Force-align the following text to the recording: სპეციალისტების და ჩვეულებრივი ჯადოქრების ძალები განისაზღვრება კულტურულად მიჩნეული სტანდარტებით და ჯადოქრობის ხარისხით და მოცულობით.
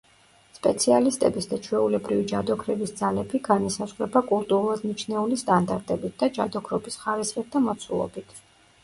სპეციალისტების 0.59 1.47
და 1.49 1.57
ჩვეულებრივი 1.65 2.23
ჯადოქრების 2.31 2.93
ძალები 3.01 3.41
განისაზღვრება 3.47 4.23
კულტურულად 4.31 4.87
მიჩნეული 4.87 5.39
სტანდარტებით 5.43 6.17
და 6.25 6.31
ჯადოქრობის 6.39 6.99
ხარისხით 7.05 7.53
და 7.57 7.63
მოცულობით. 7.69 8.35